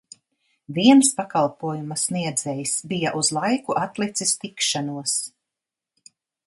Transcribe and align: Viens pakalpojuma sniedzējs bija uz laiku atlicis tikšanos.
Viens 0.77 1.11
pakalpojuma 1.19 1.97
sniedzējs 2.05 2.73
bija 2.95 3.13
uz 3.21 3.31
laiku 3.41 3.79
atlicis 3.87 4.35
tikšanos. 4.47 5.19